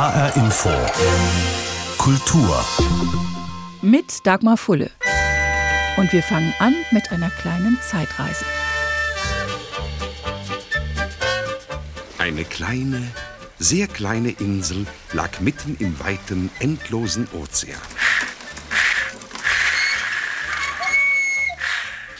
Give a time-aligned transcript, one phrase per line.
[0.00, 0.70] HR Info.
[1.98, 2.64] Kultur.
[3.82, 4.90] Mit Dagmar Fulle.
[5.98, 8.46] Und wir fangen an mit einer kleinen Zeitreise.
[12.16, 13.02] Eine kleine,
[13.58, 17.78] sehr kleine Insel lag mitten im weiten, endlosen Ozean.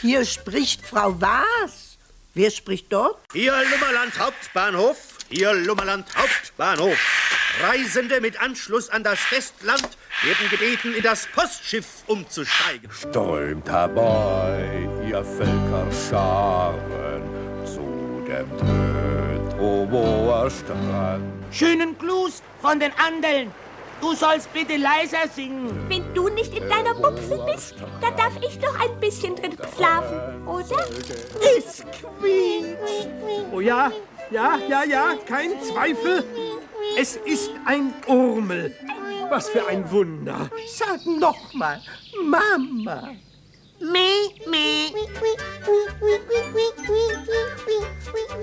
[0.03, 1.97] Hier spricht Frau Was.
[2.35, 3.17] Wer spricht dort?
[3.33, 4.99] Hier Lummerland Hauptbahnhof.
[5.31, 7.20] Hier Lummerland Hauptbahnhof.
[7.62, 9.88] Reisende mit Anschluss an das Festland
[10.23, 12.91] werden gebeten, in das Postschiff umzusteigen.
[12.91, 17.23] Strömt herbei, ihr Völkerscharen,
[17.66, 21.23] zu dem Trötowoer Strand.
[21.51, 23.52] Schönen Gruß von den Andeln.
[24.01, 25.84] Du sollst bitte leiser singen.
[25.88, 30.46] Wenn du nicht in deiner Bupfel bist, dann darf ich doch ein bisschen drin schlafen,
[30.46, 30.87] oder?
[31.59, 33.10] Es quietscht.
[33.52, 33.92] Oh ja,
[34.30, 36.24] ja, ja, ja, kein Zweifel.
[36.99, 38.75] Es ist ein Urmel.
[39.29, 40.51] Was für ein Wunder.
[40.67, 41.80] Sag noch mal,
[42.24, 43.10] Mama.
[43.80, 44.91] Meh, meh.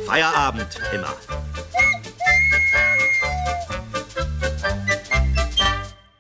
[0.05, 1.13] Feierabend immer.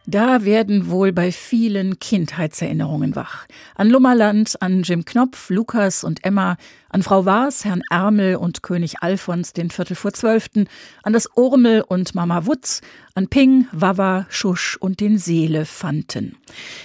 [0.09, 3.45] Da werden wohl bei vielen Kindheitserinnerungen wach.
[3.75, 6.55] An Lummerland, an Jim Knopf, Lukas und Emma,
[6.89, 10.67] an Frau Waas, Herrn Ärmel und König Alfons den Viertel vor Zwölften,
[11.03, 12.81] an das Urmel und Mama Wutz,
[13.15, 16.37] an Ping, Wawa, Schusch und den Seelefanten.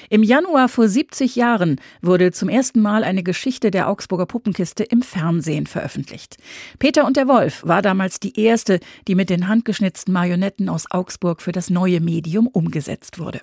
[0.08, 5.02] Im Januar vor 70 Jahren wurde zum ersten Mal eine Geschichte der Augsburger Puppenkiste im
[5.02, 6.38] Fernsehen veröffentlicht.
[6.78, 11.42] Peter und der Wolf war damals die erste, die mit den handgeschnitzten Marionetten aus Augsburg
[11.42, 13.40] für das neue Medium umgesetzt wurde.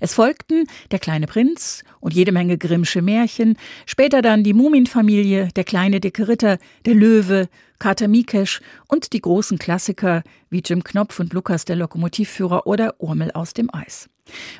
[0.00, 5.64] Es folgten Der kleine Prinz und jede Menge Grimmsche Märchen, später dann die Muminfamilie, Der
[5.64, 11.32] kleine dicke Ritter, Der Löwe, Kater Mikesch und die großen Klassiker wie Jim Knopf und
[11.32, 14.10] Lukas der Lokomotivführer oder Urmel aus dem Eis.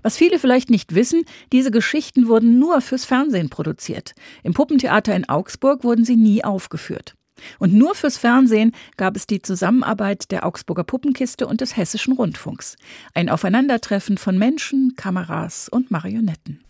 [0.03, 4.15] Was viele vielleicht nicht wissen, diese Geschichten wurden nur fürs Fernsehen produziert.
[4.43, 7.15] Im Puppentheater in Augsburg wurden sie nie aufgeführt.
[7.59, 12.77] Und nur fürs Fernsehen gab es die Zusammenarbeit der Augsburger Puppenkiste und des Hessischen Rundfunks.
[13.15, 16.62] Ein Aufeinandertreffen von Menschen, Kameras und Marionetten.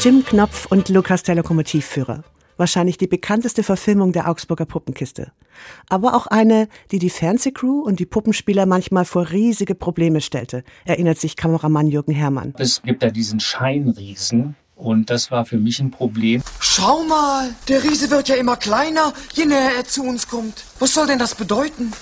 [0.00, 2.22] Jim Knopf und Lukas der Lokomotivführer.
[2.56, 5.32] Wahrscheinlich die bekannteste Verfilmung der Augsburger Puppenkiste.
[5.88, 11.18] Aber auch eine, die die Fernsehcrew und die Puppenspieler manchmal vor riesige Probleme stellte, erinnert
[11.18, 12.54] sich Kameramann Jürgen Herrmann.
[12.58, 16.44] Es gibt ja diesen Scheinriesen, und das war für mich ein Problem.
[16.60, 20.64] Schau mal, der Riese wird ja immer kleiner, je näher er zu uns kommt.
[20.78, 21.92] Was soll denn das bedeuten?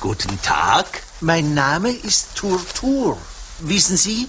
[0.00, 3.18] Guten Tag, mein Name ist Turtur.
[3.60, 4.28] Wissen Sie,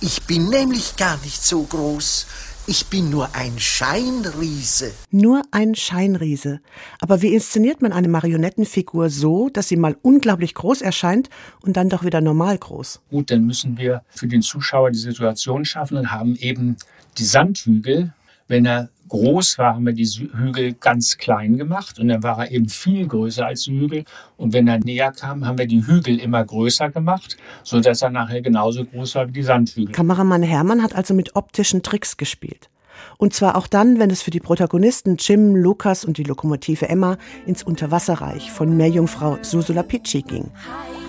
[0.00, 2.26] ich bin nämlich gar nicht so groß.
[2.66, 4.92] Ich bin nur ein Scheinriese.
[5.10, 6.60] Nur ein Scheinriese.
[7.00, 11.28] Aber wie inszeniert man eine Marionettenfigur so, dass sie mal unglaublich groß erscheint
[11.62, 13.00] und dann doch wieder normal groß?
[13.10, 16.76] Gut, dann müssen wir für den Zuschauer die Situation schaffen und haben eben
[17.18, 18.12] die Sandhügel.
[18.46, 22.50] Wenn er groß war, haben wir die Hügel ganz klein gemacht und dann war er
[22.50, 24.04] eben viel größer als die Hügel.
[24.38, 28.40] Und wenn er näher kam, haben wir die Hügel immer größer gemacht, sodass er nachher
[28.40, 29.92] genauso groß war wie die Sandhügel.
[29.92, 32.70] Kameramann Hermann hat also mit optischen Tricks gespielt.
[33.18, 37.18] Und zwar auch dann, wenn es für die Protagonisten Jim, Lukas und die Lokomotive Emma
[37.46, 40.50] ins Unterwasserreich von Meerjungfrau Susula Picci ging.
[40.54, 40.99] Das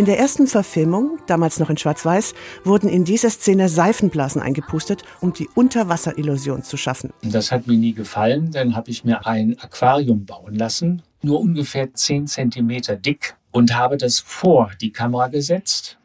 [0.00, 2.32] In der ersten Verfilmung, damals noch in Schwarz-Weiß,
[2.64, 7.12] wurden in dieser Szene Seifenblasen eingepustet, um die Unterwasserillusion zu schaffen.
[7.20, 8.50] Das hat mir nie gefallen.
[8.50, 13.98] Dann habe ich mir ein Aquarium bauen lassen, nur ungefähr 10 Zentimeter dick, und habe
[13.98, 15.98] das vor die Kamera gesetzt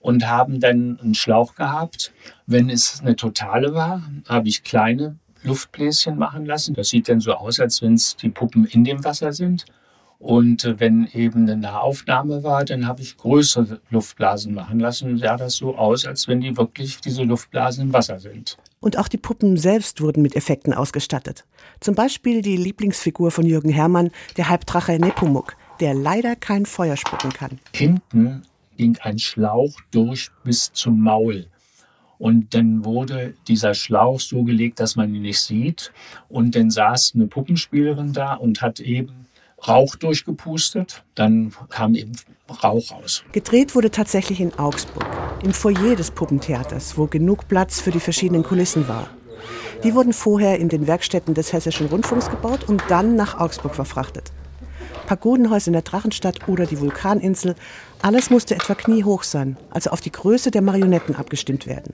[0.00, 2.12] und haben dann einen Schlauch gehabt.
[2.46, 6.74] Wenn es eine totale war, habe ich kleine Luftbläschen machen lassen.
[6.74, 9.64] Das sieht dann so aus, als wenn es die Puppen in dem Wasser sind.
[10.24, 15.18] Und äh, wenn eben eine Nahaufnahme war, dann habe ich größere Luftblasen machen lassen.
[15.18, 18.56] Sah das so aus, als wenn die wirklich diese Luftblasen im Wasser sind.
[18.80, 21.44] Und auch die Puppen selbst wurden mit Effekten ausgestattet.
[21.80, 27.30] Zum Beispiel die Lieblingsfigur von Jürgen Herrmann, der Halbdrache Nepomuk, der leider kein Feuer spucken
[27.30, 27.60] kann.
[27.74, 28.44] Hinten
[28.78, 31.48] ging ein Schlauch durch bis zum Maul.
[32.16, 35.92] Und dann wurde dieser Schlauch so gelegt, dass man ihn nicht sieht.
[36.30, 39.23] Und dann saß eine Puppenspielerin da und hat eben
[39.66, 41.04] Rauch durchgepustet.
[41.14, 42.12] Dann kam eben
[42.62, 43.24] Rauch raus.
[43.32, 45.06] Gedreht wurde tatsächlich in Augsburg,
[45.42, 49.08] im Foyer des Puppentheaters, wo genug Platz für die verschiedenen Kulissen war.
[49.82, 54.32] Die wurden vorher in den Werkstätten des Hessischen Rundfunks gebaut und dann nach Augsburg verfrachtet.
[55.06, 57.54] Pagodenhäuser in der Drachenstadt oder die Vulkaninsel,
[58.00, 61.92] alles musste etwa kniehoch sein, also auf die Größe der Marionetten abgestimmt werden.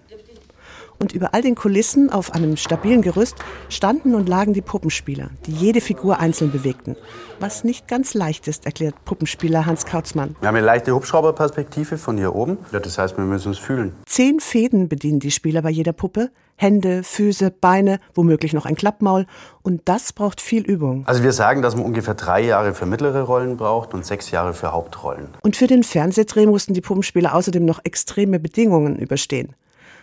[1.01, 3.37] Und über all den Kulissen auf einem stabilen Gerüst
[3.71, 6.95] standen und lagen die Puppenspieler, die jede Figur einzeln bewegten.
[7.41, 10.37] Was nicht ganz leicht ist, erklärt Puppenspieler Hans Kautzmann.
[10.41, 12.59] Wir haben eine leichte Hubschrauberperspektive von hier oben.
[12.71, 13.95] Ja, das heißt, wir müssen uns fühlen.
[14.05, 16.31] Zehn Fäden bedienen die Spieler bei jeder Puppe.
[16.57, 19.25] Hände, Füße, Beine, womöglich noch ein Klappmaul.
[19.63, 21.05] Und das braucht viel Übung.
[21.07, 24.53] Also wir sagen, dass man ungefähr drei Jahre für mittlere Rollen braucht und sechs Jahre
[24.53, 25.29] für Hauptrollen.
[25.43, 29.55] Und für den Fernsehdreh mussten die Puppenspieler außerdem noch extreme Bedingungen überstehen.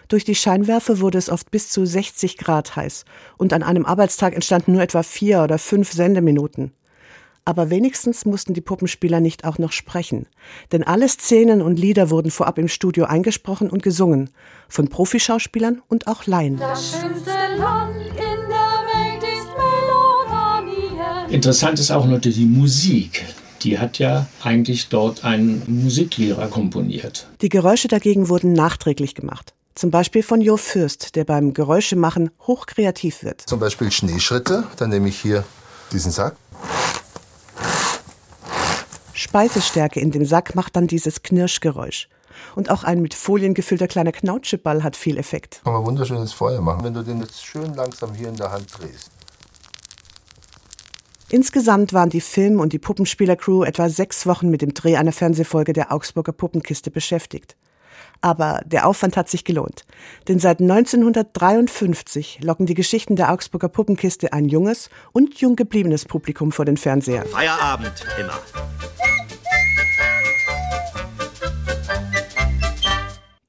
[0.08, 3.06] Durch die Scheinwerfer wurde es oft bis zu 60 Grad heiß
[3.38, 6.72] und an einem Arbeitstag entstanden nur etwa vier oder fünf Sendeminuten.
[7.44, 10.28] Aber wenigstens mussten die Puppenspieler nicht auch noch sprechen.
[10.74, 14.30] Denn alle Szenen und Lieder wurden vorab im Studio eingesprochen und gesungen.
[14.68, 16.58] Von Profischauspielern und auch Laien.
[16.58, 18.58] Das schönste Land in der
[18.92, 19.48] Welt ist.
[21.30, 23.26] Interessant ist auch noch die Musik.
[23.62, 27.28] Die hat ja eigentlich dort ein Musiklehrer komponiert.
[27.42, 29.54] Die Geräusche dagegen wurden nachträglich gemacht.
[29.78, 33.42] Zum Beispiel von Jo Fürst, der beim Geräuschemachen hochkreativ wird.
[33.42, 34.64] Zum Beispiel Schneeschritte.
[34.78, 35.44] Dann nehme ich hier
[35.92, 36.36] diesen Sack.
[39.14, 42.10] Speisestärke in dem Sack macht dann dieses Knirschgeräusch.
[42.56, 45.62] Und auch ein mit Folien gefüllter kleiner Knautscheball hat viel Effekt.
[45.64, 48.66] Kann man wunderschönes Feuer machen, wenn du den jetzt schön langsam hier in der Hand
[48.80, 49.12] drehst.
[51.30, 55.74] Insgesamt waren die Film- und die Puppenspielercrew etwa sechs Wochen mit dem Dreh einer Fernsehfolge
[55.74, 57.56] der Augsburger Puppenkiste beschäftigt.
[58.22, 59.86] Aber der Aufwand hat sich gelohnt.
[60.28, 66.52] Denn seit 1953 locken die Geschichten der Augsburger Puppenkiste ein junges und jung gebliebenes Publikum
[66.52, 67.26] vor den Fernseher.
[67.26, 68.40] Feierabend, immer.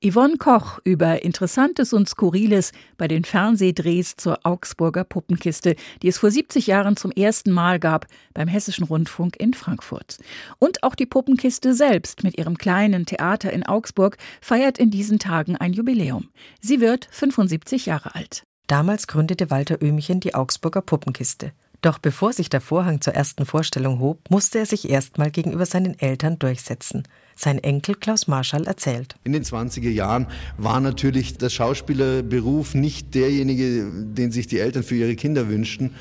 [0.09, 6.31] Yvonne Koch über Interessantes und Skurriles bei den Fernsehdrehs zur Augsburger Puppenkiste, die es vor
[6.31, 10.19] 70 Jahren zum ersten Mal gab beim Hessischen Rundfunk in Frankfurt.
[10.59, 15.57] Und auch die Puppenkiste selbst mit ihrem kleinen Theater in Augsburg feiert in diesen Tagen
[15.57, 16.31] ein Jubiläum.
[16.61, 18.45] Sie wird 75 Jahre alt.
[18.67, 21.53] Damals gründete Walter Öhmchen die Augsburger Puppenkiste.
[21.81, 25.99] Doch bevor sich der Vorhang zur ersten Vorstellung hob, musste er sich erstmal gegenüber seinen
[25.99, 27.05] Eltern durchsetzen.
[27.41, 29.15] Sein Enkel Klaus Marschall erzählt.
[29.23, 30.27] In den 20er Jahren
[30.57, 35.93] war natürlich der Schauspielerberuf nicht derjenige, den sich die Eltern für ihre Kinder wünschten.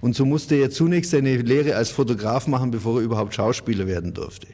[0.00, 4.14] Und so musste er zunächst seine Lehre als Fotograf machen, bevor er überhaupt Schauspieler werden
[4.14, 4.46] durfte.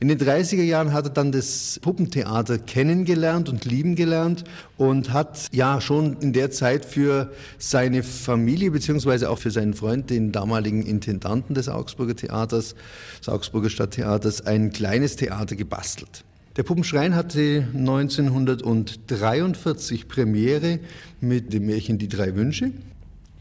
[0.00, 4.44] In den 30er Jahren hat er dann das Puppentheater kennengelernt und lieben gelernt
[4.78, 10.08] und hat ja schon in der Zeit für seine Familie beziehungsweise auch für seinen Freund,
[10.08, 12.74] den damaligen Intendanten des Augsburger Theaters,
[13.20, 16.24] des Augsburger Stadttheaters, ein kleines Theater gebastelt.
[16.56, 20.78] Der Puppenschrein hatte 1943 Premiere
[21.20, 22.70] mit dem Märchen Die drei Wünsche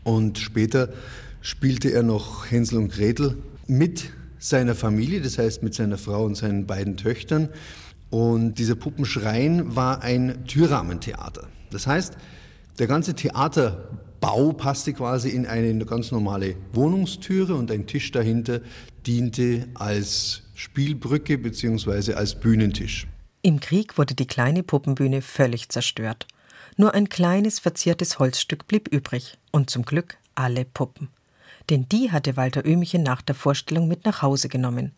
[0.04, 0.90] und später
[1.42, 4.10] spielte er noch Hänsel und Gretel mit
[4.40, 7.50] seiner Familie, das heißt mit seiner Frau und seinen beiden Töchtern.
[8.10, 11.48] Und dieser Puppenschrein war ein Türrahmentheater.
[11.70, 12.18] Das heißt,
[12.80, 18.62] der ganze Theaterbau passte quasi in eine ganz normale Wohnungstüre und ein Tisch dahinter
[19.06, 22.14] diente als Spielbrücke bzw.
[22.14, 23.08] als Bühnentisch.
[23.42, 26.28] Im Krieg wurde die kleine Puppenbühne völlig zerstört.
[26.78, 31.10] Nur ein kleines verziertes Holzstück blieb übrig und zum Glück alle Puppen
[31.70, 34.92] denn die hatte Walter Öhmchen nach der Vorstellung mit nach Hause genommen.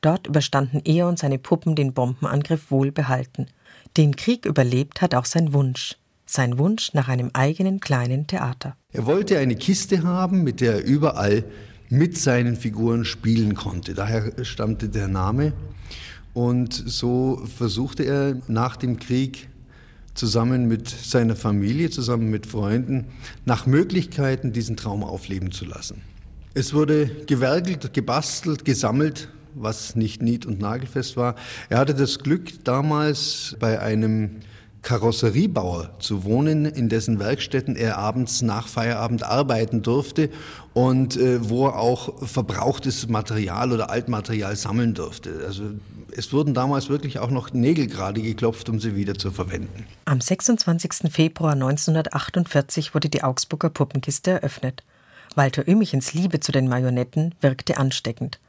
[0.00, 3.46] Dort überstanden er und seine Puppen den Bombenangriff wohlbehalten.
[3.96, 5.96] Den Krieg überlebt hat auch sein Wunsch.
[6.26, 8.76] Sein Wunsch nach einem eigenen kleinen Theater.
[8.92, 11.44] Er wollte eine Kiste haben, mit der er überall
[11.90, 13.94] mit seinen Figuren spielen konnte.
[13.94, 15.52] Daher stammte der Name.
[16.32, 19.48] Und so versuchte er nach dem Krieg
[20.14, 23.06] zusammen mit seiner Familie, zusammen mit Freunden,
[23.44, 26.02] nach Möglichkeiten diesen Traum aufleben zu lassen.
[26.54, 31.34] Es wurde gewerkelt, gebastelt, gesammelt, was nicht nied- und nagelfest war.
[31.68, 34.36] Er hatte das Glück, damals bei einem
[34.82, 40.30] Karosseriebauer zu wohnen, in dessen Werkstätten er abends nach Feierabend arbeiten durfte
[40.72, 45.42] und äh, wo er auch verbrauchtes Material oder Altmaterial sammeln durfte.
[45.46, 45.64] Also
[46.16, 49.86] es wurden damals wirklich auch noch Nägel gerade geklopft, um sie wieder zu verwenden.
[50.06, 51.12] Am 26.
[51.12, 54.82] Februar 1948 wurde die Augsburger Puppenkiste eröffnet.
[55.36, 58.40] Walter Ömichens Liebe zu den Marionetten wirkte ansteckend.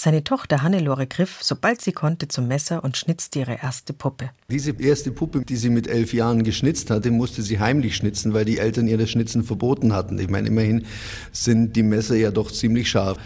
[0.00, 4.30] Seine Tochter Hannelore griff, sobald sie konnte, zum Messer und schnitzte ihre erste Puppe.
[4.48, 8.44] Diese erste Puppe, die sie mit elf Jahren geschnitzt hatte, musste sie heimlich schnitzen, weil
[8.44, 10.16] die Eltern ihr das Schnitzen verboten hatten.
[10.20, 10.84] Ich meine, immerhin
[11.32, 13.18] sind die Messer ja doch ziemlich scharf.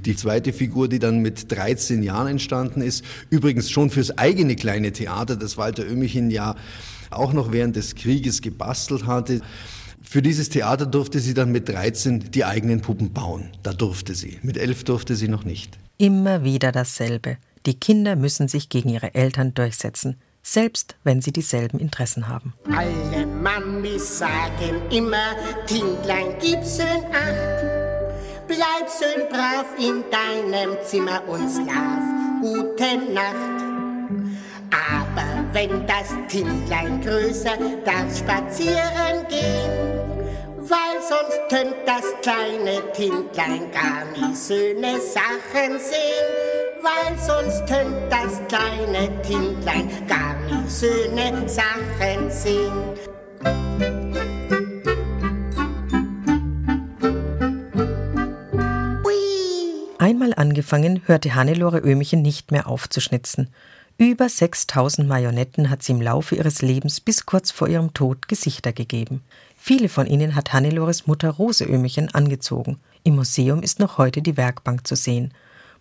[0.00, 4.92] Die zweite Figur, die dann mit 13 Jahren entstanden ist, übrigens schon fürs eigene kleine
[4.92, 6.56] Theater, das Walter Ömichen ja
[7.10, 9.42] auch noch während des Krieges gebastelt hatte.
[10.06, 13.50] Für dieses Theater durfte sie dann mit 13 die eigenen Puppen bauen.
[13.62, 14.38] Da durfte sie.
[14.42, 15.78] Mit 11 durfte sie noch nicht.
[15.98, 17.38] Immer wieder dasselbe.
[17.66, 20.16] Die Kinder müssen sich gegen ihre Eltern durchsetzen.
[20.44, 22.52] selbst wenn sie dieselben Interessen haben.
[22.70, 25.34] Alle Mamis sagen immer,
[25.66, 27.64] Tindlein gib schön acht.
[28.46, 32.02] Bleib schön brav in deinem Zimmer und schlaf.
[32.42, 33.64] Gute Nacht.
[34.70, 39.93] Aber wenn das Tindlein größer darf spazieren gehen,
[40.68, 46.30] weil sonst könnt das kleine Tindlein gar nie schöne Sachen sehen,
[46.82, 52.72] weil sonst könnt das kleine Tindlein gar nie schöne Sachen sehen.
[59.98, 63.50] Einmal angefangen, hörte Hannelore Öhmichen nicht mehr auf zu schnitzen.
[63.96, 68.72] Über 6000 Marionetten hat sie im Laufe ihres Lebens bis kurz vor ihrem Tod Gesichter
[68.72, 69.22] gegeben.
[69.66, 72.76] Viele von ihnen hat Hannelores Mutter Rose Öhmichen angezogen.
[73.02, 75.32] Im Museum ist noch heute die Werkbank zu sehen.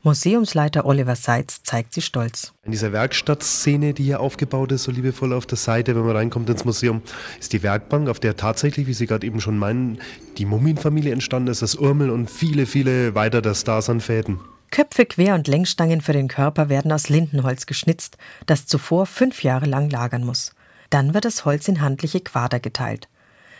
[0.03, 2.53] Museumsleiter Oliver Seitz zeigt sie stolz.
[2.63, 6.49] In dieser Werkstattszene, die hier aufgebaut ist, so liebevoll auf der Seite, wenn man reinkommt
[6.49, 7.01] ins Museum,
[7.41, 9.99] ist die Werkbank, auf der tatsächlich, wie Sie gerade eben schon meinen,
[10.37, 14.39] die Mummienfamilie entstanden ist, das Urmel und viele, viele weiter der Stars an Fäden.
[14.71, 19.65] Köpfe, Quer- und Längsstangen für den Körper werden aus Lindenholz geschnitzt, das zuvor fünf Jahre
[19.65, 20.55] lang lagern muss.
[20.89, 23.09] Dann wird das Holz in handliche Quader geteilt.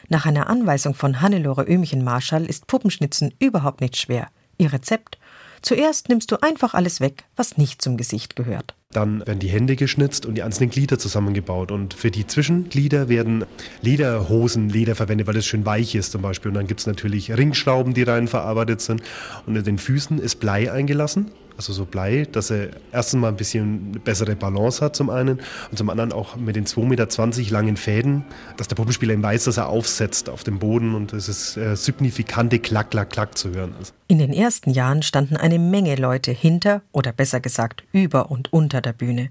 [0.09, 4.27] Nach einer Anweisung von Hannelore Öhmchen-Marschall ist Puppenschnitzen überhaupt nicht schwer.
[4.57, 5.17] Ihr Rezept?
[5.61, 8.75] Zuerst nimmst du einfach alles weg, was nicht zum Gesicht gehört.
[8.91, 11.71] Dann werden die Hände geschnitzt und die einzelnen Glieder zusammengebaut.
[11.71, 13.45] Und für die Zwischenglieder werden
[13.81, 16.49] Lederhosen, Leder verwendet, weil es schön weich ist zum Beispiel.
[16.49, 19.01] Und dann gibt es natürlich Ringschrauben, die rein verarbeitet sind.
[19.45, 21.31] Und in den Füßen ist Blei eingelassen.
[21.57, 25.77] Also so Blei, dass er erstens mal ein bisschen bessere Balance hat zum einen und
[25.77, 28.25] zum anderen auch mit den 2,20 Meter langen Fäden,
[28.57, 31.75] dass der Puppenspieler eben weiß, dass er aufsetzt auf dem Boden und es ist äh,
[31.75, 33.93] signifikante Klack, Klack, Klack zu hören ist.
[34.07, 38.81] In den ersten Jahren standen eine Menge Leute hinter oder besser gesagt über und unter
[38.81, 39.29] der Bühne.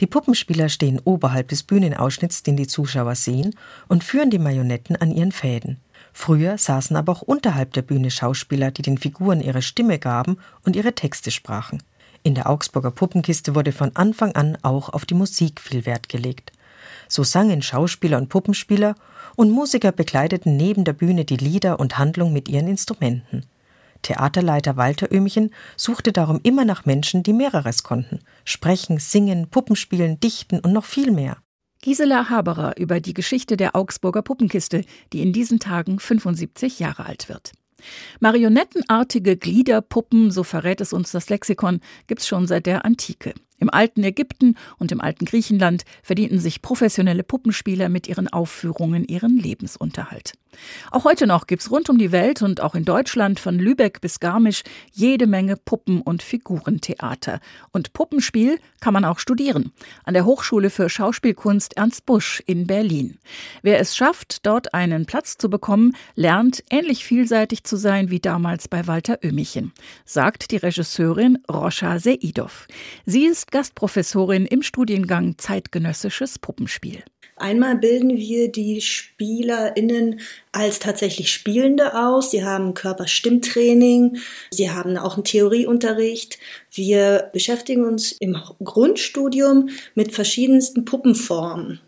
[0.00, 3.54] Die Puppenspieler stehen oberhalb des Bühnenausschnitts, den die Zuschauer sehen,
[3.88, 5.78] und führen die Marionetten an ihren Fäden.
[6.18, 10.74] Früher saßen aber auch unterhalb der Bühne Schauspieler, die den Figuren ihre Stimme gaben und
[10.74, 11.82] ihre Texte sprachen.
[12.22, 16.52] In der Augsburger Puppenkiste wurde von Anfang an auch auf die Musik viel Wert gelegt.
[17.06, 18.94] So sangen Schauspieler und Puppenspieler
[19.36, 23.44] und Musiker begleiteten neben der Bühne die Lieder und Handlung mit ihren Instrumenten.
[24.00, 30.60] Theaterleiter Walter Öhmchen suchte darum immer nach Menschen, die mehreres konnten: sprechen, singen, Puppenspielen, dichten
[30.60, 31.36] und noch viel mehr.
[31.86, 37.28] Gisela Haberer über die Geschichte der Augsburger Puppenkiste, die in diesen Tagen 75 Jahre alt
[37.28, 37.52] wird.
[38.18, 41.78] Marionettenartige Gliederpuppen, so verrät es uns das Lexikon,
[42.08, 43.34] gibt's schon seit der Antike.
[43.58, 49.36] Im alten Ägypten und im alten Griechenland verdienten sich professionelle Puppenspieler mit ihren Aufführungen ihren
[49.38, 50.34] Lebensunterhalt.
[50.90, 54.20] Auch heute noch gibt's rund um die Welt und auch in Deutschland von Lübeck bis
[54.20, 57.40] Garmisch jede Menge Puppen- und Figurentheater.
[57.72, 59.72] Und Puppenspiel kann man auch studieren.
[60.04, 63.18] An der Hochschule für Schauspielkunst Ernst Busch in Berlin.
[63.62, 68.68] Wer es schafft, dort einen Platz zu bekommen, lernt ähnlich vielseitig zu sein wie damals
[68.68, 69.72] bei Walter Ömichen,
[70.04, 72.66] sagt die Regisseurin Roscha Seidov.
[73.04, 77.02] Sie ist Gastprofessorin im Studiengang Zeitgenössisches Puppenspiel.
[77.36, 80.20] Einmal bilden wir die SpielerInnen
[80.52, 82.30] als tatsächlich Spielende aus.
[82.30, 84.18] Sie haben Körperstimmtraining,
[84.50, 86.38] sie haben auch einen Theorieunterricht.
[86.72, 91.80] Wir beschäftigen uns im Grundstudium mit verschiedensten Puppenformen.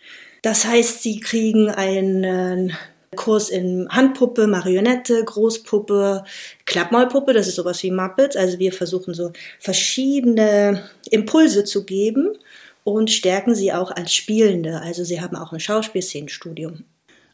[0.43, 2.73] Das heißt, sie kriegen einen
[3.17, 6.25] Kurs in Handpuppe, Marionette, Großpuppe,
[6.67, 8.37] Klappmaulpuppe, das ist sowas wie Muppets.
[8.37, 12.37] Also wir versuchen so verschiedene Impulse zu geben
[12.85, 14.81] und stärken sie auch als Spielende.
[14.81, 16.85] Also sie haben auch ein Schauspielszenenstudium.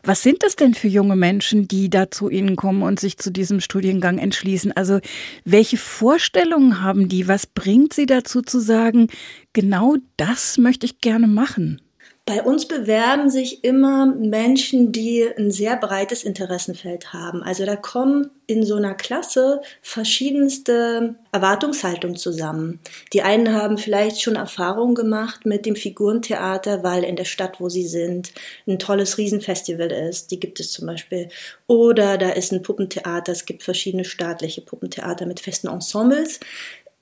[0.07, 3.31] Was sind das denn für junge Menschen, die da zu Ihnen kommen und sich zu
[3.31, 4.73] diesem Studiengang entschließen?
[4.73, 5.01] Also
[5.47, 7.27] welche Vorstellungen haben die?
[7.27, 9.09] Was bringt sie dazu zu sagen,
[9.55, 11.81] genau das möchte ich gerne machen?
[12.27, 17.43] Bei uns bewerben sich immer Menschen, die ein sehr breites Interessenfeld haben.
[17.43, 22.81] Also da kommen in so einer Klasse verschiedenste Erwartungshaltungen zusammen.
[23.13, 27.69] Die einen haben vielleicht schon Erfahrungen gemacht mit dem Figurentheater, weil in der Stadt, wo
[27.69, 28.33] sie sind,
[28.67, 30.31] ein tolles Riesenfestival ist.
[30.31, 31.29] Die gibt es zum Beispiel.
[31.67, 33.33] Oder da ist ein Puppentheater.
[33.33, 36.41] Es gibt verschiedene staatliche Puppentheater mit festen Ensembles.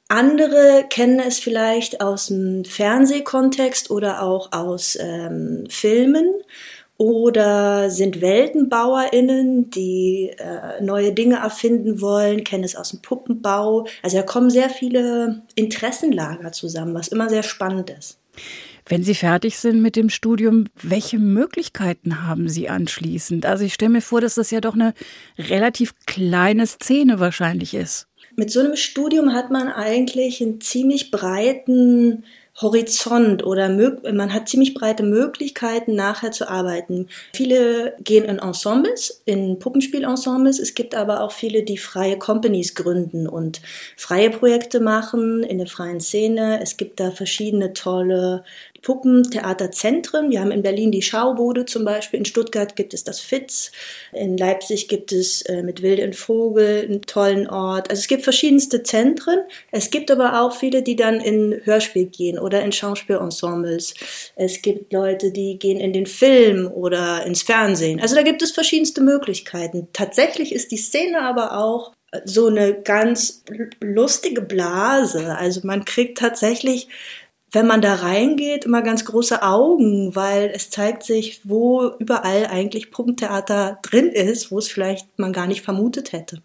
[0.08, 6.34] Andere kennen es vielleicht aus dem Fernsehkontext oder auch aus ähm, Filmen
[6.98, 13.86] oder sind WeltenbauerInnen, die äh, neue Dinge erfinden wollen, kennen es aus dem Puppenbau.
[14.02, 18.20] Also da kommen sehr viele Interessenlager zusammen, was immer sehr spannend ist.
[18.86, 23.46] Wenn Sie fertig sind mit dem Studium, welche Möglichkeiten haben Sie anschließend?
[23.46, 24.94] Also ich stelle mir vor, dass das ja doch eine
[25.38, 28.08] relativ kleine Szene wahrscheinlich ist.
[28.36, 32.24] Mit so einem Studium hat man eigentlich einen ziemlich breiten
[32.60, 37.08] Horizont oder man hat ziemlich breite Möglichkeiten, nachher zu arbeiten.
[37.34, 40.58] Viele gehen in Ensembles, in Puppenspielensembles.
[40.58, 43.62] Es gibt aber auch viele, die freie Companies gründen und
[43.96, 46.60] freie Projekte machen in der freien Szene.
[46.62, 48.44] Es gibt da verschiedene tolle
[48.82, 50.30] Puppentheaterzentren.
[50.30, 53.72] Wir haben in Berlin die Schaubude zum Beispiel, in Stuttgart gibt es das Fitz,
[54.12, 57.90] in Leipzig gibt es äh, mit Wilden Vogel einen tollen Ort.
[57.90, 59.40] Also es gibt verschiedenste Zentren.
[59.70, 63.94] Es gibt aber auch viele, die dann in Hörspiel gehen oder in Schauspielensembles.
[64.36, 68.00] Es gibt Leute, die gehen in den Film oder ins Fernsehen.
[68.00, 69.88] Also da gibt es verschiedenste Möglichkeiten.
[69.92, 71.92] Tatsächlich ist die Szene aber auch
[72.24, 73.42] so eine ganz
[73.80, 75.36] lustige Blase.
[75.36, 76.88] Also man kriegt tatsächlich
[77.52, 82.90] wenn man da reingeht, immer ganz große Augen, weil es zeigt sich, wo überall eigentlich
[82.90, 86.42] Puppentheater drin ist, wo es vielleicht man gar nicht vermutet hätte.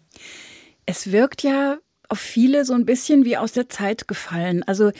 [0.84, 4.62] Es wirkt ja auf viele so ein bisschen wie aus der Zeit gefallen.
[4.64, 4.92] Also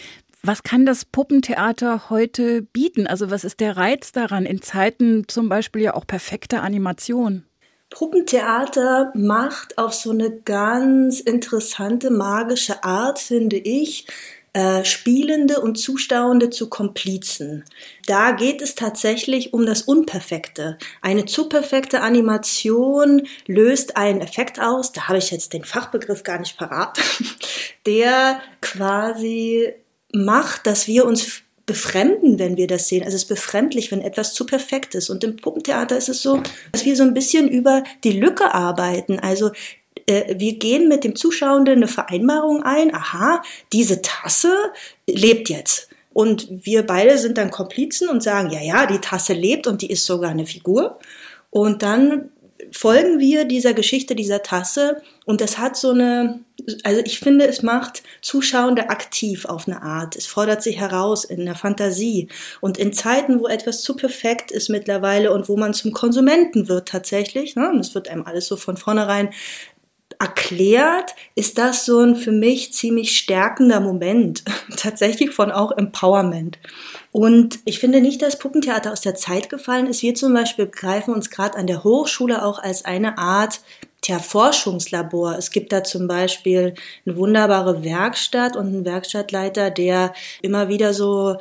[0.43, 3.07] was kann das Puppentheater heute bieten?
[3.07, 7.45] Also was ist der Reiz daran in Zeiten zum Beispiel ja auch perfekter Animation?
[7.91, 14.07] Puppentheater macht auf so eine ganz interessante, magische Art, finde ich,
[14.53, 17.65] äh, Spielende und Zuschauende zu Komplizen.
[18.07, 20.79] Da geht es tatsächlich um das Unperfekte.
[21.03, 26.39] Eine zu perfekte Animation löst einen Effekt aus, da habe ich jetzt den Fachbegriff gar
[26.39, 26.99] nicht parat,
[27.87, 29.75] der quasi
[30.13, 33.05] macht, dass wir uns befremden, wenn wir das sehen.
[33.05, 35.11] Also es ist befremdlich, wenn etwas zu perfekt ist.
[35.11, 39.21] Und im Puppentheater ist es so, dass wir so ein bisschen über die Lücke arbeiten.
[39.21, 39.51] Also
[40.09, 44.55] äh, wir gehen mit dem Zuschauenden eine Vereinbarung ein, aha, diese Tasse
[45.07, 45.89] lebt jetzt.
[46.13, 49.91] Und wir beide sind dann Komplizen und sagen, ja, ja, die Tasse lebt und die
[49.91, 50.99] ist sogar eine Figur.
[51.51, 52.31] Und dann
[52.73, 56.41] folgen wir dieser Geschichte dieser Tasse und das hat so eine,
[56.83, 60.17] also ich finde, es macht Zuschauende aktiv auf eine Art.
[60.17, 62.29] Es fordert sie heraus in der Fantasie.
[62.61, 66.89] Und in Zeiten, wo etwas zu perfekt ist mittlerweile und wo man zum Konsumenten wird
[66.89, 69.31] tatsächlich, ne, und es wird einem alles so von vornherein
[70.19, 74.43] erklärt, ist das so ein für mich ziemlich stärkender Moment,
[74.77, 76.59] tatsächlich von auch Empowerment.
[77.13, 80.03] Und ich finde nicht, dass Puppentheater aus der Zeit gefallen ist.
[80.03, 83.61] Wir zum Beispiel greifen uns gerade an der Hochschule auch als eine Art
[84.01, 85.37] Tja, Forschungslabor.
[85.37, 91.37] Es gibt da zum Beispiel eine wunderbare Werkstatt und einen Werkstattleiter, der immer wieder so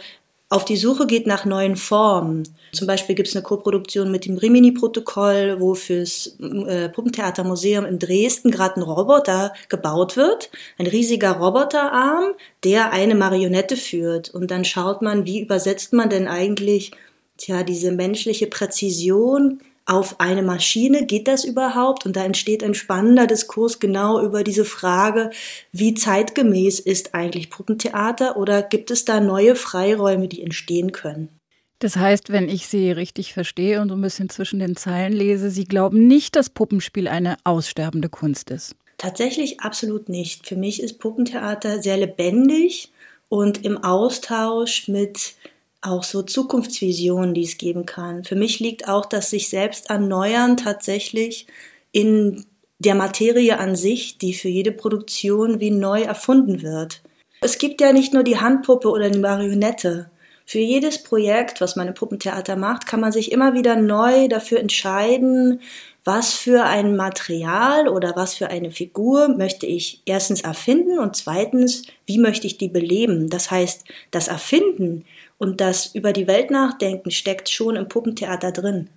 [0.50, 2.44] auf die Suche geht nach neuen Formen.
[2.78, 8.52] Zum Beispiel gibt es eine Koproduktion mit dem Rimini-Protokoll, wo fürs äh, Puppentheatermuseum in Dresden
[8.52, 10.52] gerade ein Roboter gebaut wird.
[10.78, 14.30] Ein riesiger Roboterarm, der eine Marionette führt.
[14.30, 16.92] Und dann schaut man, wie übersetzt man denn eigentlich
[17.38, 22.06] tja, diese menschliche Präzision auf eine Maschine, geht das überhaupt?
[22.06, 25.32] Und da entsteht ein spannender Diskurs genau über diese Frage,
[25.72, 31.37] wie zeitgemäß ist eigentlich Puppentheater oder gibt es da neue Freiräume, die entstehen können?
[31.80, 35.52] Das heißt, wenn ich Sie richtig verstehe und so ein bisschen zwischen den Zeilen lese,
[35.52, 38.76] Sie glauben nicht, dass Puppenspiel eine aussterbende Kunst ist.
[38.98, 40.48] Tatsächlich absolut nicht.
[40.48, 42.92] Für mich ist Puppentheater sehr lebendig
[43.30, 45.36] und im Austausch mit
[45.82, 48.24] auch so Zukunftsvisionen, die es geben kann.
[48.24, 51.46] Für mich liegt auch das sich selbst erneuern tatsächlich
[51.92, 52.46] in
[52.80, 57.02] der Materie an sich, die für jede Produktion wie neu erfunden wird.
[57.42, 60.10] Es gibt ja nicht nur die Handpuppe oder die Marionette.
[60.50, 64.62] Für jedes Projekt, was man im Puppentheater macht, kann man sich immer wieder neu dafür
[64.62, 65.60] entscheiden,
[66.06, 71.82] was für ein Material oder was für eine Figur möchte ich erstens erfinden und zweitens,
[72.06, 73.30] wie möchte ich die beleben.
[73.30, 75.04] Das heißt, das Erfinden
[75.38, 78.90] und das über die Welt nachdenken steckt schon im Puppentheater drin.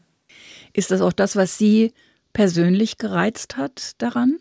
[0.72, 1.92] Ist das auch das, was Sie
[2.32, 4.38] persönlich gereizt hat daran?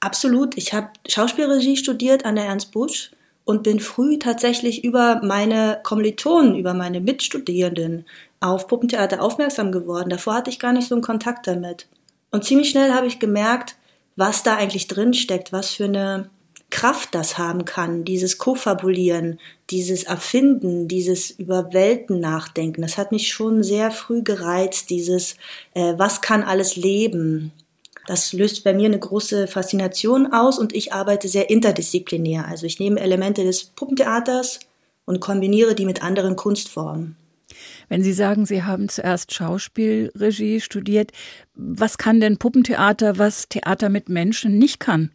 [0.00, 0.56] Absolut.
[0.56, 3.12] Ich habe Schauspielregie studiert an der Ernst Busch
[3.44, 8.06] und bin früh tatsächlich über meine Kommilitonen, über meine Mitstudierenden
[8.40, 10.10] auf Puppentheater aufmerksam geworden.
[10.10, 11.86] Davor hatte ich gar nicht so einen Kontakt damit.
[12.30, 13.76] Und ziemlich schnell habe ich gemerkt,
[14.16, 16.30] was da eigentlich drin steckt, was für eine
[16.70, 19.38] Kraft das haben kann, dieses Kofabulieren,
[19.70, 22.82] dieses Erfinden, dieses über Welten nachdenken.
[22.82, 25.36] Das hat mich schon sehr früh gereizt, dieses
[25.74, 27.52] äh, was kann alles leben.
[28.06, 32.46] Das löst bei mir eine große Faszination aus und ich arbeite sehr interdisziplinär.
[32.46, 34.60] Also ich nehme Elemente des Puppentheaters
[35.04, 37.16] und kombiniere die mit anderen Kunstformen.
[37.88, 41.12] Wenn Sie sagen, Sie haben zuerst Schauspielregie studiert,
[41.54, 45.10] was kann denn Puppentheater, was Theater mit Menschen nicht kann?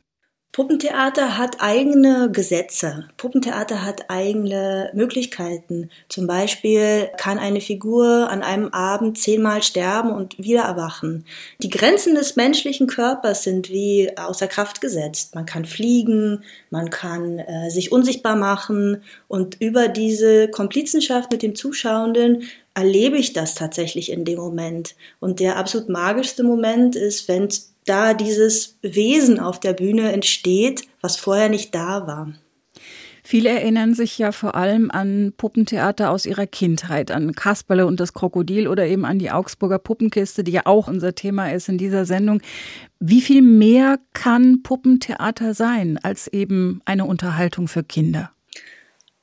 [0.51, 3.07] Puppentheater hat eigene Gesetze.
[3.17, 5.91] Puppentheater hat eigene Möglichkeiten.
[6.09, 11.23] Zum Beispiel kann eine Figur an einem Abend zehnmal sterben und wieder erwachen.
[11.61, 15.35] Die Grenzen des menschlichen Körpers sind wie außer Kraft gesetzt.
[15.35, 21.53] Man kann fliegen, man kann äh, sich unsichtbar machen und über diese Komplizenschaft mit dem
[21.53, 24.95] Zuschauenden erlebe ich das tatsächlich in dem Moment.
[25.19, 27.49] Und der absolut magischste Moment ist, wenn
[27.89, 32.33] da dieses Wesen auf der Bühne entsteht, was vorher nicht da war.
[33.23, 38.13] Viele erinnern sich ja vor allem an Puppentheater aus ihrer Kindheit, an Kasperle und das
[38.13, 42.05] Krokodil oder eben an die Augsburger Puppenkiste, die ja auch unser Thema ist in dieser
[42.05, 42.41] Sendung.
[42.99, 48.31] Wie viel mehr kann Puppentheater sein als eben eine Unterhaltung für Kinder?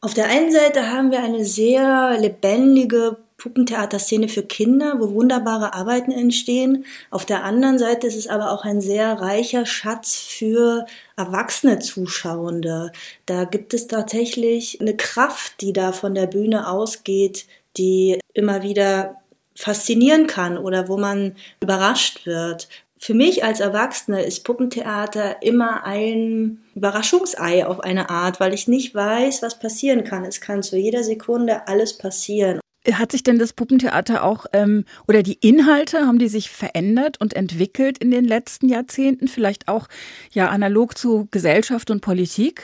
[0.01, 6.11] Auf der einen Seite haben wir eine sehr lebendige Puppentheaterszene für Kinder, wo wunderbare Arbeiten
[6.11, 6.85] entstehen.
[7.11, 10.85] Auf der anderen Seite ist es aber auch ein sehr reicher Schatz für
[11.17, 12.91] erwachsene Zuschauende.
[13.25, 19.17] Da gibt es tatsächlich eine Kraft, die da von der Bühne ausgeht, die immer wieder
[19.55, 22.69] faszinieren kann oder wo man überrascht wird.
[22.99, 28.95] Für mich als Erwachsene ist Puppentheater immer ein Überraschungsei auf eine Art, weil ich nicht
[28.95, 30.25] weiß, was passieren kann.
[30.25, 32.59] Es kann zu jeder Sekunde alles passieren.
[32.93, 37.35] Hat sich denn das Puppentheater auch ähm, oder die Inhalte haben die sich verändert und
[37.35, 39.89] entwickelt in den letzten Jahrzehnten, vielleicht auch
[40.33, 42.63] ja analog zu Gesellschaft und Politik?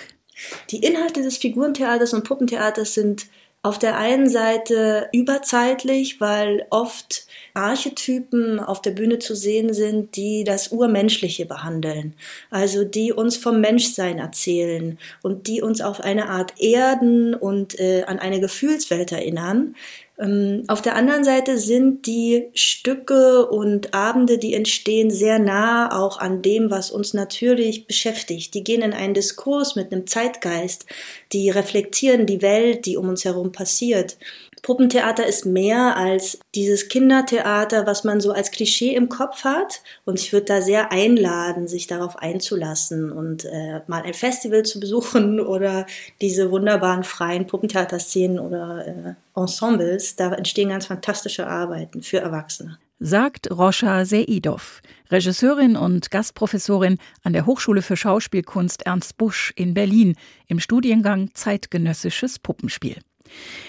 [0.71, 3.27] Die Inhalte des Figurentheaters und Puppentheaters sind
[3.65, 10.43] auf der einen Seite überzeitlich, weil oft Archetypen auf der Bühne zu sehen sind, die
[10.43, 12.15] das Urmenschliche behandeln,
[12.51, 18.03] also die uns vom Menschsein erzählen und die uns auf eine Art erden und äh,
[18.05, 19.77] an eine Gefühlswelt erinnern,
[20.19, 26.43] auf der anderen Seite sind die Stücke und Abende, die entstehen, sehr nah auch an
[26.43, 28.55] dem, was uns natürlich beschäftigt.
[28.55, 30.87] Die gehen in einen Diskurs mit einem Zeitgeist,
[31.33, 34.17] die reflektieren die Welt, die um uns herum passiert.
[34.63, 39.83] Puppentheater ist mehr als dieses Kindertheater, was man so als Klischee im Kopf hat.
[40.05, 44.79] Und ich würde da sehr einladen, sich darauf einzulassen und äh, mal ein Festival zu
[44.79, 45.87] besuchen oder
[46.21, 50.15] diese wunderbaren freien Puppentheaterszenen oder äh, Ensembles.
[50.15, 57.47] Da entstehen ganz fantastische Arbeiten für Erwachsene sagt Roscha Seidov, Regisseurin und Gastprofessorin an der
[57.47, 60.15] Hochschule für Schauspielkunst Ernst Busch in Berlin
[60.47, 62.99] im Studiengang Zeitgenössisches Puppenspiel.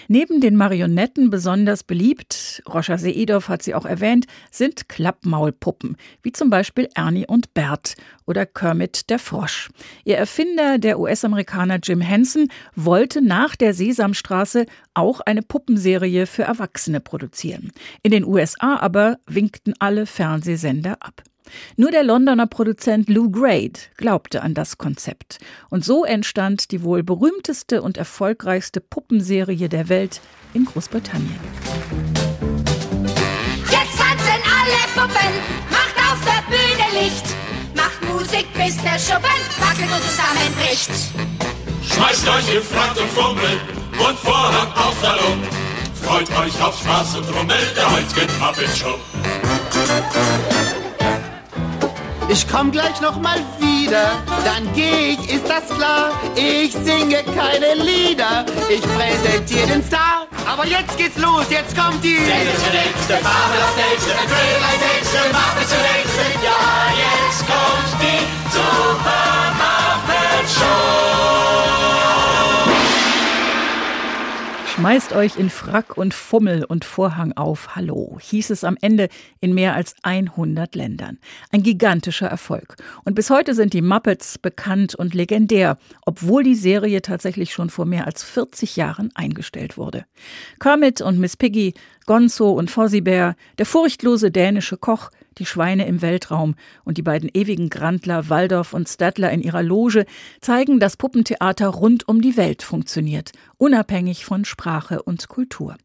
[0.08, 6.50] Neben den Marionetten besonders beliebt, Roscha Seedorf hat sie auch erwähnt, sind Klappmaulpuppen, wie zum
[6.50, 7.94] Beispiel Ernie und Bert
[8.26, 9.70] oder Kermit der Frosch.
[10.04, 17.00] Ihr Erfinder, der US-Amerikaner Jim Henson, wollte nach der Sesamstraße auch eine Puppenserie für Erwachsene
[17.00, 17.72] produzieren.
[18.02, 21.22] In den USA aber winkten alle Fernsehsender ab.
[21.76, 25.38] Nur der Londoner Produzent Lou Grade glaubte an das Konzept.
[25.70, 30.20] Und so entstand die wohl berühmteste und erfolgreichste Puppenserie der Welt
[30.54, 31.38] in Großbritannien.
[33.70, 35.32] Jetzt tanzen alle Puppen,
[35.70, 37.26] macht auf der Bühne Licht,
[37.74, 40.90] macht Musik bis der Schuppen wackelt und zusammenbricht.
[41.82, 43.60] Schmeißt euch in Frack und Fummel
[44.08, 45.36] und Vorhang auf Hallo.
[46.02, 48.98] Freut euch auf Spaß und Rummel der heutigen Muppet Show.
[52.34, 54.10] Ich komm gleich noch mal wieder,
[54.44, 56.10] dann geh ich, ist das klar.
[56.34, 60.26] Ich singe keine Lieder, ich präsentiere den Star.
[60.44, 67.46] Aber jetzt geht's los, jetzt kommt die nächste Marvelous Nation, Realization, Marvelous Nation, ja, jetzt
[67.46, 71.43] kommt die Super Muppet Show.
[74.74, 77.76] Schmeißt euch in Frack und Fummel und Vorhang auf.
[77.76, 79.08] Hallo, hieß es am Ende
[79.40, 81.18] in mehr als 100 Ländern.
[81.52, 82.74] Ein gigantischer Erfolg.
[83.04, 87.84] Und bis heute sind die Muppets bekannt und legendär, obwohl die Serie tatsächlich schon vor
[87.86, 90.06] mehr als 40 Jahren eingestellt wurde.
[90.58, 91.74] Kermit und Miss Piggy,
[92.06, 97.30] Gonzo und Fozzie Bear, der furchtlose dänische Koch, die Schweine im Weltraum und die beiden
[97.32, 100.06] ewigen Grandler Waldorf und Stadler in ihrer Loge
[100.40, 105.76] zeigen, dass Puppentheater rund um die Welt funktioniert, unabhängig von Sprache und Kultur.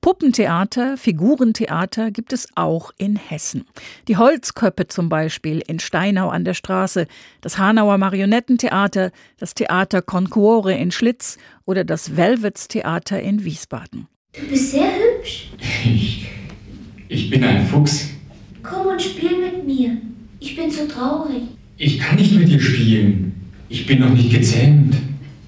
[0.00, 3.66] Puppentheater, Figurentheater gibt es auch in Hessen.
[4.08, 7.06] Die Holzköppe zum Beispiel in Steinau an der Straße,
[7.40, 14.08] das Hanauer Marionettentheater, das Theater Concuore in Schlitz oder das Velvets Theater in Wiesbaden.
[14.32, 15.52] Du bist sehr hübsch.
[15.84, 16.26] Ich,
[17.08, 18.08] ich bin ein Fuchs.
[18.62, 19.96] Komm und spiel mit mir.
[20.40, 21.42] Ich bin so traurig.
[21.76, 23.50] Ich kann nicht mit dir spielen.
[23.68, 24.94] Ich bin noch nicht gezähmt.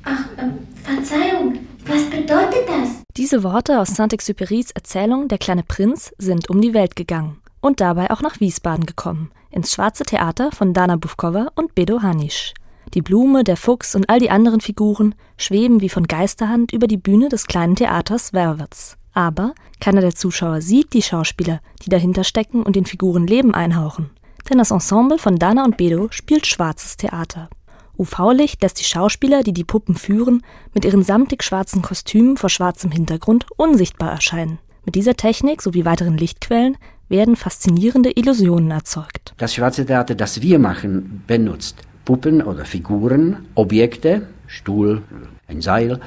[0.05, 0.51] Ach, äh,
[0.83, 1.59] Verzeihung.
[1.87, 3.03] Was bedeutet das?
[3.17, 8.11] Diese Worte aus Saint-Exupérys Erzählung Der kleine Prinz sind um die Welt gegangen und dabei
[8.11, 12.55] auch nach Wiesbaden gekommen, ins Schwarze Theater von Dana Bufkova und Bedo Hanisch.
[12.95, 16.97] Die Blume, der Fuchs und all die anderen Figuren schweben wie von Geisterhand über die
[16.97, 18.97] Bühne des kleinen Theaters Werwitz.
[19.15, 24.11] Aber keiner der Zuschauer sieht die Schauspieler, die dahinter stecken und den Figuren Leben einhauchen.
[24.51, 27.49] Denn das Ensemble von Dana und Bedo spielt schwarzes Theater.
[27.97, 30.43] UV-Licht lässt die Schauspieler, die die Puppen führen,
[30.75, 34.59] mit ihren samtig schwarzen Kostümen vor schwarzem Hintergrund unsichtbar erscheinen.
[34.85, 36.77] Mit dieser Technik sowie weiteren Lichtquellen
[37.09, 39.35] werden faszinierende Illusionen erzeugt.
[39.39, 45.03] Das schwarze Theater, das wir machen, benutzt Puppen oder Figuren, Objekte, Stuhl,
[45.47, 46.01] ein Seil,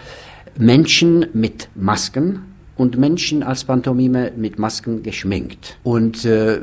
[0.58, 2.41] Menschen mit Masken
[2.78, 5.78] und Menschen als Pantomime mit Masken geschminkt.
[5.84, 6.60] Und äh,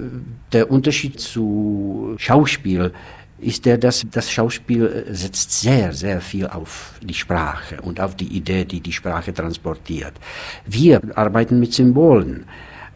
[0.53, 2.93] der Unterschied zu Schauspiel
[3.39, 8.29] ist der, dass das Schauspiel setzt sehr, sehr viel auf die Sprache und auf die
[8.29, 10.15] Idee, die die Sprache transportiert.
[10.65, 12.45] Wir arbeiten mit Symbolen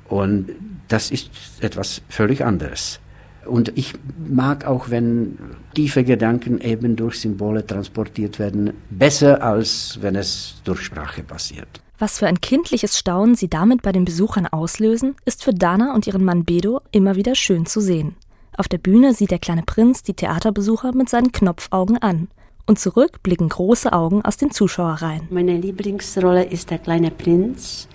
[0.09, 0.50] und
[0.87, 3.00] das ist etwas völlig anderes.
[3.44, 3.94] Und ich
[4.28, 5.38] mag auch, wenn
[5.74, 11.81] tiefe Gedanken eben durch Symbole transportiert werden, besser als wenn es durch Sprache passiert.
[12.00, 16.06] Was für ein kindliches Staunen sie damit bei den Besuchern auslösen, ist für Dana und
[16.06, 18.14] ihren Mann Bedo immer wieder schön zu sehen.
[18.56, 22.28] Auf der Bühne sieht der kleine Prinz die Theaterbesucher mit seinen Knopfaugen an.
[22.66, 25.26] Und zurück blicken große Augen aus den Zuschauerreihen.
[25.30, 27.88] Meine Lieblingsrolle ist der kleine Prinz.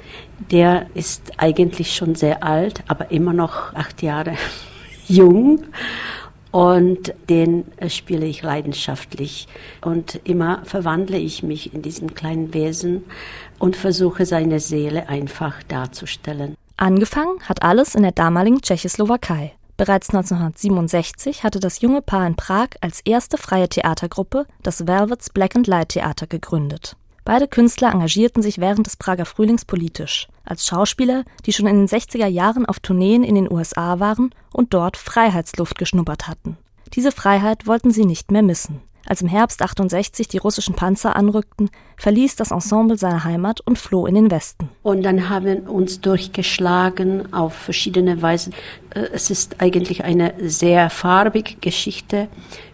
[0.52, 4.36] Der ist eigentlich schon sehr alt, aber immer noch acht Jahre
[5.08, 5.64] jung
[6.54, 9.48] und den spiele ich leidenschaftlich.
[9.82, 13.06] Und immer verwandle ich mich in diesen kleinen Wesen
[13.58, 16.56] und versuche seine Seele einfach darzustellen.
[16.78, 19.54] Angefangen hat alles in der damaligen Tschechoslowakei.
[19.78, 25.56] Bereits 1967 hatte das junge Paar in Prag als erste freie Theatergruppe das Velvets Black
[25.56, 26.96] and Light Theater gegründet.
[27.26, 31.88] Beide Künstler engagierten sich während des Prager Frühlings politisch, als Schauspieler, die schon in den
[31.88, 36.58] 60er Jahren auf Tourneen in den USA waren und dort Freiheitsluft geschnuppert hatten.
[36.94, 38.82] Diese Freiheit wollten sie nicht mehr missen.
[39.06, 44.06] Als im Herbst 68 die russischen Panzer anrückten, verließ das Ensemble seine Heimat und floh
[44.06, 44.70] in den Westen.
[44.82, 48.54] Und dann haben wir uns durchgeschlagen auf verschiedene Weisen.
[48.92, 52.30] Äh, es ist eigentlich eine sehr farbige Geschichte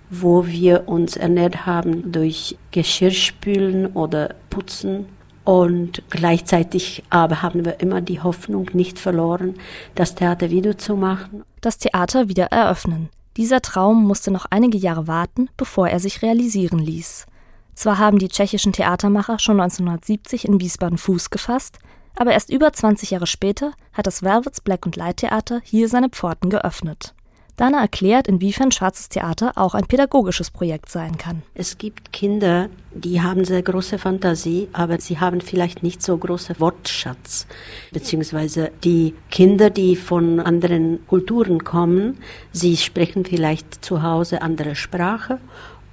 [0.10, 5.06] wo wir uns ernährt haben durch Geschirrspülen oder Putzen.
[5.44, 9.56] Und gleichzeitig aber haben wir immer die Hoffnung nicht verloren,
[9.96, 11.44] das Theater wieder zu machen.
[11.62, 13.10] Das Theater wieder eröffnen.
[13.38, 17.26] Dieser Traum musste noch einige Jahre warten, bevor er sich realisieren ließ.
[17.74, 21.80] Zwar haben die tschechischen Theatermacher schon 1970 in Wiesbaden Fuß gefasst,
[22.18, 26.10] aber erst über 20 Jahre später hat das Velvets Black and Light Theater hier seine
[26.10, 27.14] Pforten geöffnet.
[27.60, 31.42] Dana erklärt, inwiefern Schwarzes Theater auch ein pädagogisches Projekt sein kann.
[31.56, 36.58] Es gibt Kinder, die haben sehr große Fantasie, aber sie haben vielleicht nicht so große
[36.62, 37.48] Wortschatz.
[37.92, 42.20] Beziehungsweise die Kinder, die von anderen Kulturen kommen,
[42.54, 45.40] sie sprechen vielleicht zu Hause andere Sprache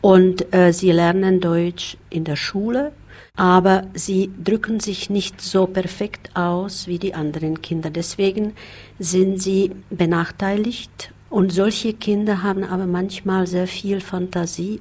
[0.00, 2.92] und äh, sie lernen Deutsch in der Schule,
[3.35, 7.90] aber sie drücken sich nicht so perfekt aus wie die anderen Kinder.
[7.90, 8.52] Deswegen
[9.00, 14.81] sind sie benachteiligt und solche Kinder haben aber manchmal sehr viel Fantasie.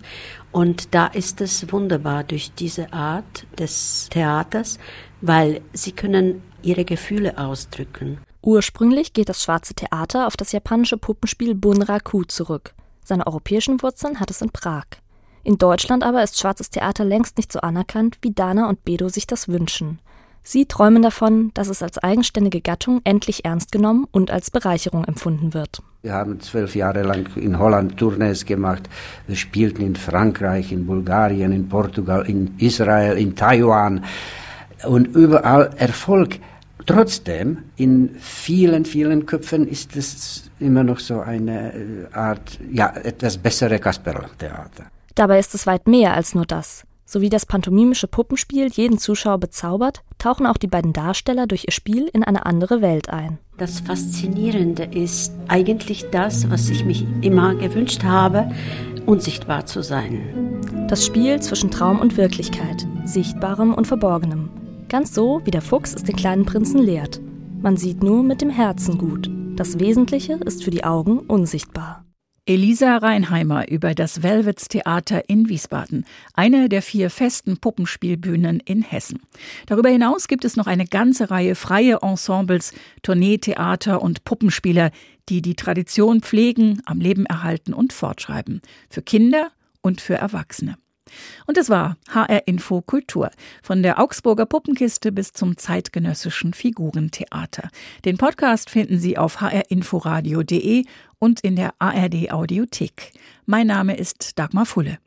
[0.54, 4.80] Und da ist es wunderbar durch diese Art des Theaters,
[5.20, 8.20] weil sie können ihre Gefühle ausdrücken.
[8.41, 12.74] Ursprünglich geht das Schwarze Theater auf das japanische Puppenspiel Bunraku zurück.
[13.04, 14.86] Seine europäischen Wurzeln hat es in Prag.
[15.44, 19.28] In Deutschland aber ist Schwarzes Theater längst nicht so anerkannt, wie Dana und Bedo sich
[19.28, 20.00] das wünschen.
[20.48, 25.56] Sie träumen davon, dass es als eigenständige Gattung endlich ernst genommen und als Bereicherung empfunden
[25.56, 25.82] wird.
[26.04, 28.88] Wir haben zwölf Jahre lang in Holland Tournees gemacht.
[29.26, 34.06] Wir spielten in Frankreich, in Bulgarien, in Portugal, in Israel, in Taiwan
[34.84, 36.38] und überall Erfolg.
[36.86, 43.40] Trotzdem, in vielen, vielen Köpfen ist es immer noch so eine äh, Art, ja, etwas
[43.40, 44.84] bessere Kasperl-Theater.
[45.16, 46.85] Dabei ist es weit mehr als nur das.
[47.06, 51.72] So wie das pantomimische Puppenspiel jeden Zuschauer bezaubert, tauchen auch die beiden Darsteller durch ihr
[51.72, 53.38] Spiel in eine andere Welt ein.
[53.58, 58.52] Das Faszinierende ist eigentlich das, was ich mich immer gewünscht habe,
[59.06, 60.58] unsichtbar zu sein.
[60.89, 64.50] Das Spiel zwischen Traum und Wirklichkeit, Sichtbarem und Verborgenem.
[64.89, 67.22] Ganz so, wie der Fuchs es den kleinen Prinzen lehrt.
[67.62, 69.30] Man sieht nur mit dem Herzen gut.
[69.56, 72.05] Das Wesentliche ist für die Augen unsichtbar.
[72.48, 76.06] Elisa Reinheimer über das Velvets Theater in Wiesbaden,
[76.36, 79.24] eine der vier festen Puppenspielbühnen in Hessen.
[79.66, 84.92] Darüber hinaus gibt es noch eine ganze Reihe freie Ensembles, Tourneetheater und Puppenspieler,
[85.28, 88.62] die die Tradition pflegen, am Leben erhalten und fortschreiben.
[88.92, 89.50] Für Kinder
[89.82, 90.78] und für Erwachsene.
[91.46, 93.32] Und es war HR Info Kultur.
[93.62, 97.70] Von der Augsburger Puppenkiste bis zum zeitgenössischen Figurentheater.
[98.06, 100.86] Den Podcast finden Sie auf hrinforadio.de
[101.20, 103.13] und in der ARD Audiothek.
[103.46, 105.00] Mein Name ist Dagmar Fulle.